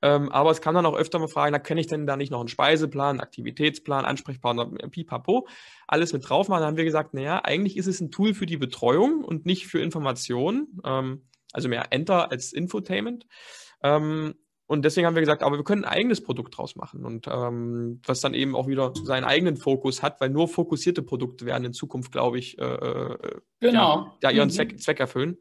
[0.02, 2.32] Ähm, aber es kann dann auch öfter mal fragen, na, kenne ich denn da nicht
[2.32, 5.48] noch einen Speiseplan, Aktivitätsplan, Ansprechpartner, äh, pipapo,
[5.88, 6.62] alles mit drauf machen.
[6.62, 9.68] Dann haben wir gesagt, naja, eigentlich ist es ein Tool für die Betreuung und nicht
[9.68, 13.28] für Informationen, ähm, also mehr Enter als Infotainment.
[13.84, 14.36] Ähm,
[14.72, 18.00] und deswegen haben wir gesagt, aber wir können ein eigenes Produkt draus machen und ähm,
[18.06, 21.74] was dann eben auch wieder seinen eigenen Fokus hat, weil nur fokussierte Produkte werden in
[21.74, 24.16] Zukunft, glaube ich, äh, äh genau.
[24.24, 24.54] ja, ja ihren mhm.
[24.54, 25.40] Zweck, Zweck erfüllen.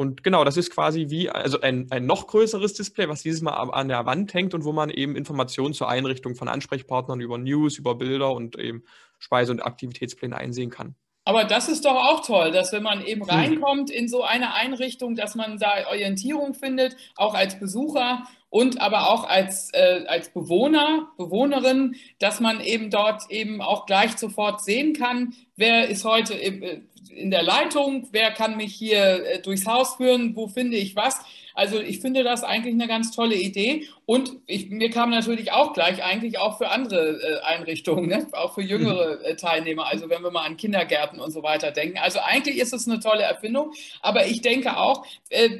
[0.00, 3.52] Und genau, das ist quasi wie also ein, ein noch größeres Display, was dieses Mal
[3.52, 7.76] an der Wand hängt und wo man eben Informationen zur Einrichtung von Ansprechpartnern über News,
[7.76, 8.82] über Bilder und eben
[9.18, 10.94] Speise- und Aktivitätspläne einsehen kann.
[11.26, 13.28] Aber das ist doch auch toll, dass wenn man eben hm.
[13.28, 19.10] reinkommt in so eine Einrichtung, dass man da Orientierung findet, auch als Besucher und aber
[19.10, 24.94] auch als, äh, als Bewohner, Bewohnerin, dass man eben dort eben auch gleich sofort sehen
[24.94, 29.94] kann, wer ist heute äh, in der Leitung, wer kann mich hier äh, durchs Haus
[29.96, 31.20] führen, wo finde ich was.
[31.54, 33.86] Also ich finde das eigentlich eine ganz tolle Idee.
[34.06, 38.26] Und ich, mir kam natürlich auch gleich eigentlich auch für andere äh, Einrichtungen, ne?
[38.32, 39.24] auch für jüngere mhm.
[39.24, 41.98] äh, Teilnehmer, also wenn wir mal an Kindergärten und so weiter denken.
[41.98, 45.06] Also eigentlich ist es eine tolle Erfindung, aber ich denke auch,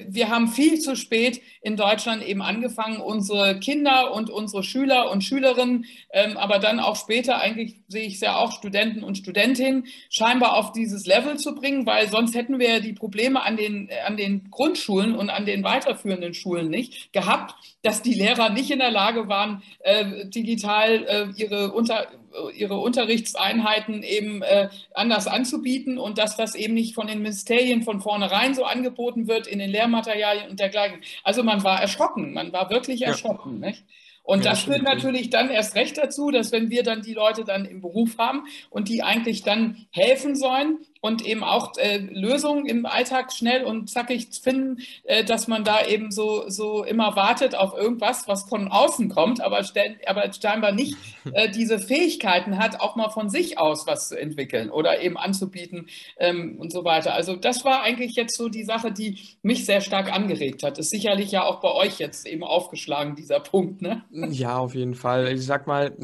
[0.08, 5.22] wir haben viel zu spät in Deutschland eben angefangen, unsere Kinder und unsere Schüler und
[5.22, 9.86] Schülerinnen, ähm, aber dann auch später eigentlich sehe ich es ja auch Studenten und Studentinnen
[10.08, 13.90] scheinbar auf dieses Level zu bringen, weil sonst hätten wir ja die Probleme an den,
[14.06, 18.70] an den Grundschulen und an den weiterführenden Schulen nicht gehabt, dass die Lehrer Lehrer nicht
[18.70, 22.06] in der Lage waren, äh, digital äh, ihre, Unter,
[22.54, 28.00] ihre Unterrichtseinheiten eben äh, anders anzubieten und dass das eben nicht von den Ministerien von
[28.00, 31.00] vornherein so angeboten wird in den Lehrmaterialien und dergleichen.
[31.24, 33.60] Also man war erschrocken, man war wirklich erschrocken.
[33.60, 33.68] Ja.
[33.68, 33.84] Nicht?
[34.22, 37.44] Und ja, das führt natürlich dann erst recht dazu, dass wenn wir dann die Leute
[37.44, 42.66] dann im Beruf haben und die eigentlich dann helfen sollen, und eben auch äh, Lösungen
[42.66, 47.54] im Alltag schnell und zackig finden, äh, dass man da eben so, so immer wartet
[47.54, 49.62] auf irgendwas, was von außen kommt, aber,
[50.06, 50.96] aber scheinbar nicht
[51.32, 55.88] äh, diese Fähigkeiten hat, auch mal von sich aus was zu entwickeln oder eben anzubieten
[56.18, 57.14] ähm, und so weiter.
[57.14, 60.78] Also das war eigentlich jetzt so die Sache, die mich sehr stark angeregt hat.
[60.78, 64.04] Ist sicherlich ja auch bei euch jetzt eben aufgeschlagen, dieser Punkt, ne?
[64.10, 65.32] Ja, auf jeden Fall.
[65.32, 65.96] Ich sag mal,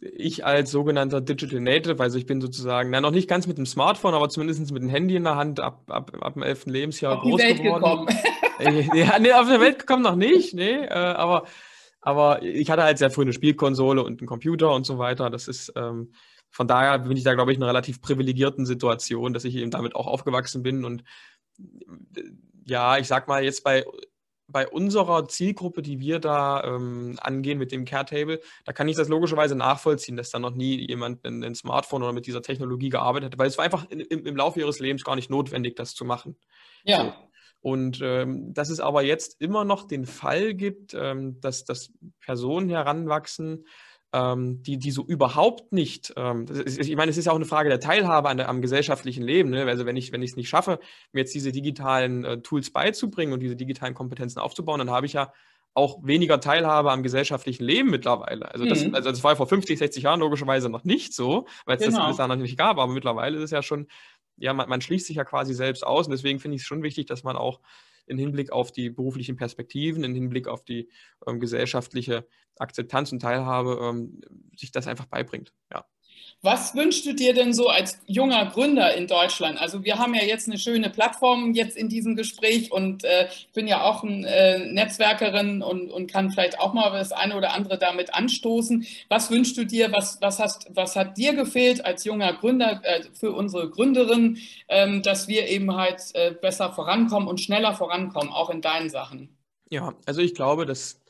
[0.00, 3.66] ich als sogenannter Digital Native, also ich bin sozusagen, na, noch nicht ganz mit dem
[3.66, 6.66] Smartphone, aber zumindest mit dem Handy in der Hand ab, ab, ab dem 11.
[6.66, 8.06] Lebensjahr auf groß die Welt geworden.
[8.06, 8.08] Gekommen.
[8.92, 11.44] Ja, nee, auf der Welt gekommen noch nicht, nee, äh, aber,
[12.00, 15.30] aber ich hatte halt sehr früh eine Spielkonsole und einen Computer und so weiter.
[15.30, 16.12] Das ist, ähm,
[16.50, 19.70] von daher bin ich da, glaube ich, in einer relativ privilegierten Situation, dass ich eben
[19.70, 21.04] damit auch aufgewachsen bin und
[22.16, 22.22] äh,
[22.66, 23.84] ja, ich sag mal, jetzt bei
[24.48, 29.08] bei unserer Zielgruppe, die wir da ähm, angehen mit dem Care-Table, da kann ich das
[29.08, 33.32] logischerweise nachvollziehen, dass da noch nie jemand ein, ein Smartphone oder mit dieser Technologie gearbeitet
[33.32, 35.94] hat, weil es war einfach in, im, im, Laufe ihres Lebens gar nicht notwendig, das
[35.94, 36.36] zu machen.
[36.84, 37.04] Ja.
[37.04, 37.12] So.
[37.60, 42.70] Und ähm, dass es aber jetzt immer noch den Fall gibt, ähm, dass, dass Personen
[42.70, 43.66] heranwachsen,
[44.12, 47.44] ähm, die, die so überhaupt nicht, ähm, ist, ich meine, es ist ja auch eine
[47.44, 49.50] Frage der Teilhabe an der, am gesellschaftlichen Leben.
[49.50, 49.64] Ne?
[49.66, 50.80] Also wenn ich wenn ich es nicht schaffe,
[51.12, 55.12] mir jetzt diese digitalen äh, Tools beizubringen und diese digitalen Kompetenzen aufzubauen, dann habe ich
[55.12, 55.32] ja
[55.74, 58.50] auch weniger Teilhabe am gesellschaftlichen Leben mittlerweile.
[58.50, 58.94] Also das, mhm.
[58.94, 61.98] also das war ja vor 50, 60 Jahren logischerweise noch nicht so, weil es genau.
[61.98, 63.86] das bis dahin noch nicht gab, aber mittlerweile ist es ja schon,
[64.38, 66.82] ja, man, man schließt sich ja quasi selbst aus und deswegen finde ich es schon
[66.82, 67.60] wichtig, dass man auch
[68.08, 70.88] im Hinblick auf die beruflichen Perspektiven, im Hinblick auf die
[71.26, 74.20] ähm, gesellschaftliche Akzeptanz und Teilhabe, ähm,
[74.56, 75.54] sich das einfach beibringt.
[75.72, 75.84] Ja.
[76.40, 79.60] Was wünschst du dir denn so als junger Gründer in Deutschland?
[79.60, 83.52] Also wir haben ja jetzt eine schöne Plattform jetzt in diesem Gespräch und äh, ich
[83.52, 87.54] bin ja auch eine äh, Netzwerkerin und, und kann vielleicht auch mal das eine oder
[87.54, 88.86] andere damit anstoßen.
[89.08, 89.90] Was wünschst du dir?
[89.90, 95.02] Was, was, hast, was hat dir gefehlt als junger Gründer äh, für unsere Gründerin, ähm,
[95.02, 99.36] dass wir eben halt äh, besser vorankommen und schneller vorankommen, auch in deinen Sachen?
[99.70, 101.00] Ja, also ich glaube, dass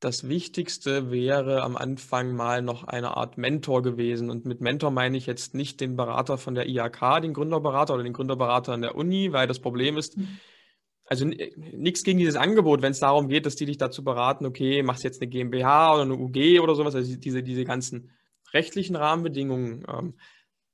[0.00, 4.30] das Wichtigste wäre am Anfang mal noch eine Art Mentor gewesen.
[4.30, 8.04] Und mit Mentor meine ich jetzt nicht den Berater von der IHK, den Gründerberater oder
[8.04, 10.38] den Gründerberater an der Uni, weil das Problem ist, mhm.
[11.04, 14.82] also nichts gegen dieses Angebot, wenn es darum geht, dass die dich dazu beraten, okay,
[14.82, 18.12] machst jetzt eine GmbH oder eine UG oder sowas, also diese, diese ganzen
[18.52, 20.14] rechtlichen Rahmenbedingungen, ähm,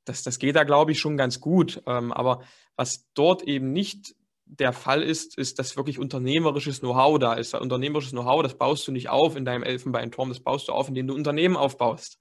[0.05, 1.83] das, das geht da, glaube ich, schon ganz gut.
[1.87, 2.43] Ähm, aber
[2.77, 4.15] was dort eben nicht
[4.59, 7.55] der Fall ist, ist, dass wirklich unternehmerisches Know-how da ist.
[7.55, 11.09] Unternehmerisches Know-how, das baust du nicht auf in deinem Elfenbeinturm, das baust du auf, indem
[11.09, 12.19] du Unternehmen aufbaust.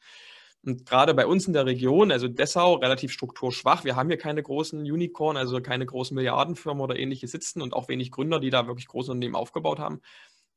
[0.65, 3.84] Und gerade bei uns in der Region, also Dessau, relativ strukturschwach.
[3.84, 7.89] Wir haben hier keine großen Unicorn, also keine großen Milliardenfirmen oder ähnliche sitzen und auch
[7.89, 10.00] wenig Gründer, die da wirklich große Unternehmen aufgebaut haben.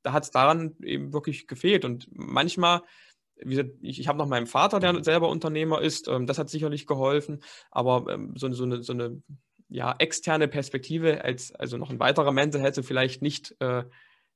[0.02, 1.84] Da hat es daran eben wirklich gefehlt.
[1.84, 2.82] Und manchmal,
[3.34, 6.86] gesagt, ich, ich habe noch meinen Vater, der selber Unternehmer ist, ähm, das hat sicherlich
[6.86, 7.42] geholfen.
[7.72, 9.22] Aber ähm, so, so, eine, so eine
[9.68, 13.84] ja, externe Perspektive als also noch ein weiterer Mentor hätte vielleicht nicht, äh,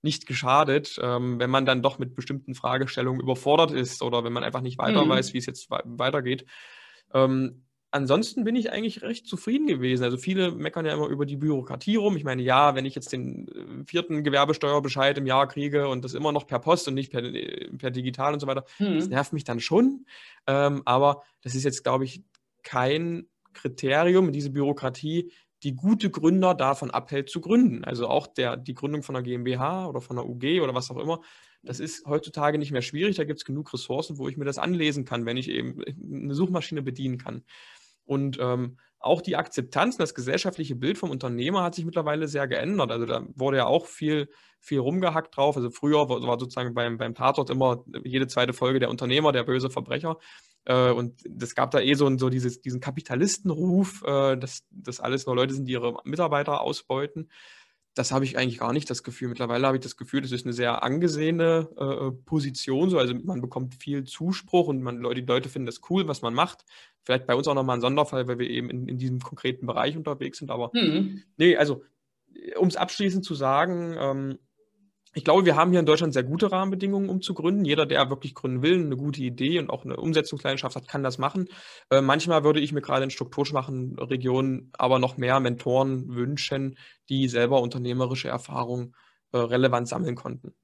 [0.03, 4.45] nicht geschadet, ähm, wenn man dann doch mit bestimmten Fragestellungen überfordert ist oder wenn man
[4.45, 5.11] einfach nicht weiter mhm.
[5.11, 6.47] weiß, wie es jetzt weitergeht.
[7.13, 10.05] Ähm, ansonsten bin ich eigentlich recht zufrieden gewesen.
[10.05, 12.17] Also viele meckern ja immer über die Bürokratie rum.
[12.17, 16.15] Ich meine, ja, wenn ich jetzt den äh, vierten Gewerbesteuerbescheid im Jahr kriege und das
[16.15, 18.97] immer noch per Post und nicht per, äh, per digital und so weiter, mhm.
[18.97, 20.07] das nervt mich dann schon.
[20.47, 22.23] Ähm, aber das ist jetzt, glaube ich,
[22.63, 25.33] kein Kriterium, diese Bürokratie,
[25.63, 27.85] die gute Gründer davon abhält zu gründen.
[27.85, 30.99] Also auch der, die Gründung von einer GmbH oder von einer UG oder was auch
[30.99, 31.21] immer,
[31.63, 33.17] das ist heutzutage nicht mehr schwierig.
[33.17, 36.35] Da gibt es genug Ressourcen, wo ich mir das anlesen kann, wenn ich eben eine
[36.35, 37.45] Suchmaschine bedienen kann.
[38.07, 42.91] Und ähm, auch die Akzeptanz, das gesellschaftliche Bild vom Unternehmer hat sich mittlerweile sehr geändert.
[42.91, 45.57] Also da wurde ja auch viel, viel rumgehackt drauf.
[45.57, 49.71] Also früher war sozusagen beim, beim Tatort immer jede zweite Folge der Unternehmer, der böse
[49.71, 50.19] Verbrecher.
[50.71, 55.27] Äh, und es gab da eh so, so dieses, diesen Kapitalistenruf, äh, dass das alles
[55.27, 57.29] nur Leute sind, die ihre Mitarbeiter ausbeuten.
[57.95, 59.29] Das habe ich eigentlich gar nicht das Gefühl.
[59.29, 62.89] Mittlerweile habe ich das Gefühl, das ist eine sehr angesehene äh, Position.
[62.89, 62.99] So.
[62.99, 66.65] Also man bekommt viel Zuspruch und man, die Leute finden das cool, was man macht.
[67.03, 69.97] Vielleicht bei uns auch nochmal ein Sonderfall, weil wir eben in, in diesem konkreten Bereich
[69.97, 70.53] unterwegs sind.
[70.53, 71.25] Aber mhm.
[71.37, 71.83] nee, also
[72.57, 74.39] um es abschließend zu sagen, ähm,
[75.13, 77.65] ich glaube, wir haben hier in Deutschland sehr gute Rahmenbedingungen, um zu gründen.
[77.65, 81.19] Jeder, der wirklich gründen will, eine gute Idee und auch eine Umsetzungsleidenschaft hat, kann das
[81.19, 81.49] machen.
[81.91, 86.77] Äh, manchmal würde ich mir gerade in strukturschwachen Regionen aber noch mehr Mentoren wünschen,
[87.09, 88.95] die selber unternehmerische Erfahrungen
[89.33, 90.55] äh, relevant sammeln konnten.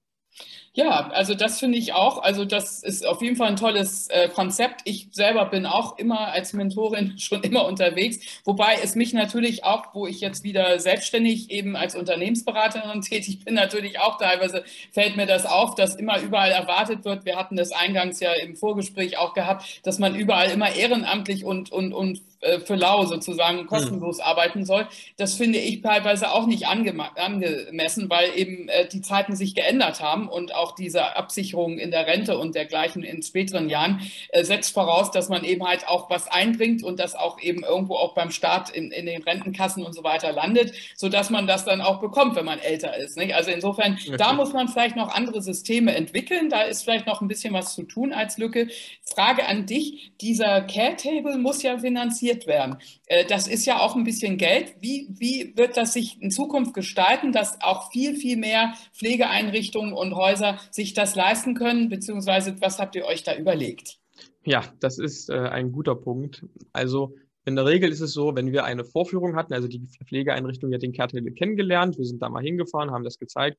[0.77, 2.23] Ja, also das finde ich auch.
[2.23, 4.83] Also das ist auf jeden Fall ein tolles äh, Konzept.
[4.85, 9.95] Ich selber bin auch immer als Mentorin schon immer unterwegs, wobei es mich natürlich auch,
[9.95, 15.25] wo ich jetzt wieder selbstständig eben als Unternehmensberaterin tätig bin, natürlich auch teilweise fällt mir
[15.25, 17.25] das auf, dass immer überall erwartet wird.
[17.25, 21.73] Wir hatten das eingangs ja im Vorgespräch auch gehabt, dass man überall immer ehrenamtlich und,
[21.73, 23.67] und, und äh, für lau sozusagen hm.
[23.67, 24.25] kostenlos mhm.
[24.25, 24.87] arbeiten soll.
[25.17, 30.29] Das finde ich teilweise auch nicht angemessen, weil eben äh, die Zeiten sich geändert haben
[30.29, 35.11] und auch diese Absicherung in der Rente und dergleichen in späteren Jahren äh, setzt voraus,
[35.11, 38.71] dass man eben halt auch was einbringt und das auch eben irgendwo auch beim Staat
[38.71, 42.45] in, in den Rentenkassen und so weiter landet, sodass man das dann auch bekommt, wenn
[42.45, 43.17] man älter ist.
[43.17, 43.35] Nicht?
[43.35, 44.17] Also insofern, okay.
[44.17, 46.49] da muss man vielleicht noch andere Systeme entwickeln.
[46.49, 48.69] Da ist vielleicht noch ein bisschen was zu tun als Lücke.
[49.03, 52.79] Frage an dich, dieser Care-Table muss ja finanziert werden.
[53.07, 54.75] Äh, das ist ja auch ein bisschen Geld.
[54.81, 60.15] Wie, wie wird das sich in Zukunft gestalten, dass auch viel, viel mehr Pflegeeinrichtungen und
[60.15, 61.89] Häuser sich das leisten können?
[61.89, 63.99] Beziehungsweise was habt ihr euch da überlegt?
[64.45, 66.45] Ja, das ist äh, ein guter Punkt.
[66.73, 67.15] Also
[67.47, 70.83] in der Regel ist es so, wenn wir eine Vorführung hatten, also die Pflegeeinrichtung hat
[70.83, 73.57] den Kehrtable kennengelernt, wir sind da mal hingefahren, haben das gezeigt,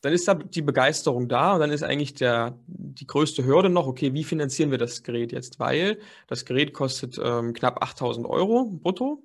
[0.00, 3.86] dann ist da die Begeisterung da und dann ist eigentlich der, die größte Hürde noch,
[3.86, 5.58] okay, wie finanzieren wir das Gerät jetzt?
[5.58, 9.22] Weil das Gerät kostet ähm, knapp 8000 Euro brutto.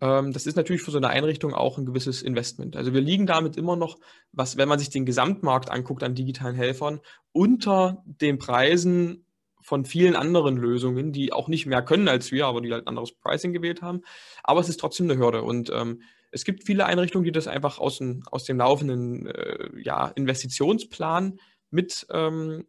[0.00, 2.76] Ähm, das ist natürlich für so eine Einrichtung auch ein gewisses Investment.
[2.76, 3.98] Also wir liegen damit immer noch,
[4.32, 7.00] was, wenn man sich den Gesamtmarkt anguckt an digitalen Helfern,
[7.32, 9.24] unter den Preisen
[9.60, 13.12] von vielen anderen Lösungen, die auch nicht mehr können als wir, aber die halt anderes
[13.12, 14.02] Pricing gewählt haben.
[14.42, 16.02] Aber es ist trotzdem eine Hürde und ähm,
[16.32, 21.38] es gibt viele Einrichtungen, die das einfach aus, dem, aus dem laufenden äh, ja, Investitionsplan
[21.70, 22.66] mit ähm,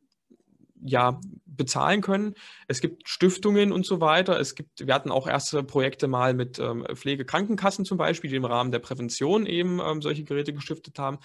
[0.86, 2.34] ja, bezahlen können.
[2.68, 4.40] Es gibt Stiftungen und so weiter.
[4.40, 8.46] Es gibt, wir hatten auch erste Projekte mal mit ähm, Pflegekrankenkassen zum Beispiel, die im
[8.46, 11.20] Rahmen der Prävention eben ähm, solche Geräte gestiftet haben.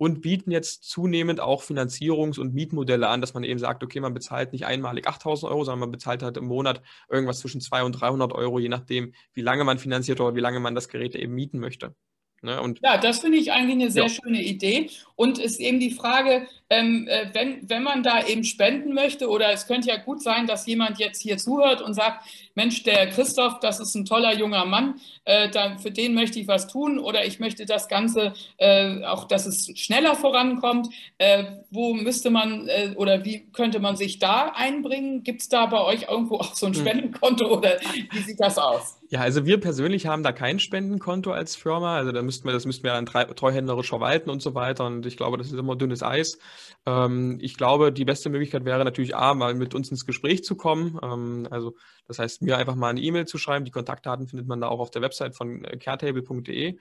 [0.00, 4.14] Und bieten jetzt zunehmend auch Finanzierungs- und Mietmodelle an, dass man eben sagt, okay, man
[4.14, 8.00] bezahlt nicht einmalig 8000 Euro, sondern man bezahlt halt im Monat irgendwas zwischen 200 und
[8.00, 11.34] 300 Euro, je nachdem, wie lange man finanziert oder wie lange man das Gerät eben
[11.34, 11.94] mieten möchte.
[12.42, 12.60] Ne?
[12.60, 14.08] Und ja, das finde ich eigentlich eine sehr ja.
[14.08, 14.88] schöne Idee.
[15.14, 19.28] Und es ist eben die Frage, ähm, äh, wenn, wenn man da eben spenden möchte,
[19.28, 23.08] oder es könnte ja gut sein, dass jemand jetzt hier zuhört und sagt, Mensch, der
[23.10, 26.98] Christoph, das ist ein toller junger Mann, äh, da, für den möchte ich was tun
[26.98, 30.88] oder ich möchte das Ganze äh, auch, dass es schneller vorankommt.
[31.18, 35.24] Äh, wo müsste man äh, oder wie könnte man sich da einbringen?
[35.24, 36.80] Gibt es da bei euch irgendwo auch so ein hm.
[36.80, 37.76] Spendenkonto oder
[38.10, 38.99] wie sieht das aus?
[39.12, 41.96] Ja, also wir persönlich haben da kein Spendenkonto als Firma.
[41.96, 44.86] Also da müssten wir, das müssten wir dann treuhänderisch verwalten und so weiter.
[44.86, 46.38] Und ich glaube, das ist immer dünnes Eis.
[46.86, 50.54] Ähm, ich glaube, die beste Möglichkeit wäre natürlich A, mal mit uns ins Gespräch zu
[50.54, 50.96] kommen.
[51.02, 51.74] Ähm, also
[52.06, 53.64] das heißt, mir einfach mal eine E-Mail zu schreiben.
[53.64, 56.78] Die Kontaktdaten findet man da auch auf der Website von äh, caretable.de.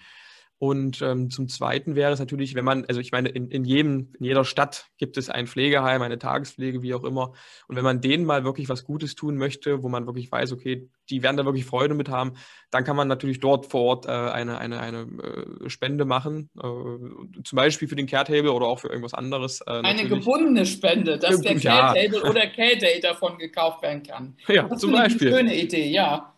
[0.59, 4.09] Und ähm, zum Zweiten wäre es natürlich, wenn man, also ich meine, in, in, jedem,
[4.19, 7.31] in jeder Stadt gibt es ein Pflegeheim, eine Tagespflege, wie auch immer.
[7.69, 10.89] Und wenn man denen mal wirklich was Gutes tun möchte, wo man wirklich weiß, okay,
[11.09, 12.33] die werden da wirklich Freude mit haben,
[12.71, 15.07] dann kann man natürlich dort vor Ort äh, eine, eine, eine
[15.63, 16.49] äh, Spende machen.
[16.57, 19.61] Äh, zum Beispiel für den Caretable oder auch für irgendwas anderes.
[19.61, 22.29] Äh, eine gebundene Spende, dass der Caretable ja.
[22.29, 24.35] oder Care-Day davon gekauft werden kann.
[24.49, 25.29] Ja, das zum Beispiel.
[25.29, 26.33] Eine schöne Idee, ja.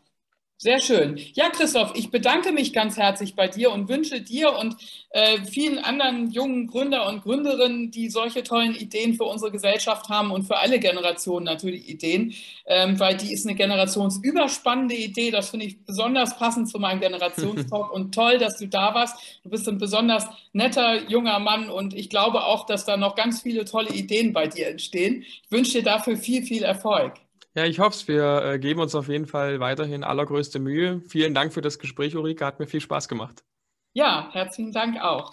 [0.61, 1.19] Sehr schön.
[1.33, 4.75] Ja, Christoph, ich bedanke mich ganz herzlich bei dir und wünsche dir und
[5.09, 10.29] äh, vielen anderen jungen Gründer und Gründerinnen, die solche tollen Ideen für unsere Gesellschaft haben
[10.29, 12.35] und für alle Generationen natürlich Ideen,
[12.67, 15.31] ähm, weil die ist eine generationsüberspannende Idee.
[15.31, 19.17] Das finde ich besonders passend zu meinem Generationstalk und toll, dass du da warst.
[19.43, 23.41] Du bist ein besonders netter junger Mann und ich glaube auch, dass da noch ganz
[23.41, 25.23] viele tolle Ideen bei dir entstehen.
[25.23, 27.13] Ich wünsche dir dafür viel, viel Erfolg.
[27.53, 28.07] Ja, ich hoffe es.
[28.07, 31.01] Wir äh, geben uns auf jeden Fall weiterhin allergrößte Mühe.
[31.01, 32.45] Vielen Dank für das Gespräch, Ulrike.
[32.45, 33.43] Hat mir viel Spaß gemacht.
[33.93, 35.31] Ja, herzlichen Dank auch.